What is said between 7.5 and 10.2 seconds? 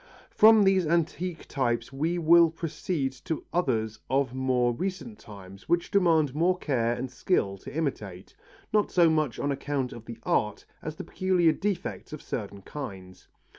to imitate, not so much on account of the